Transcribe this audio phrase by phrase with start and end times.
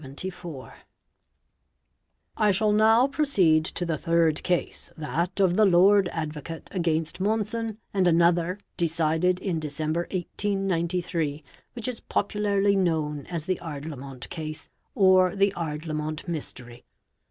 [0.15, 0.31] "T
[2.53, 8.07] shall now proceed to the third case, that of the Lord Advocate against Monson and
[8.07, 11.43] another, decided in December 1893,
[11.73, 16.83] which is popu larly known as the Ardlamont case, or the Ardlamont Mystery.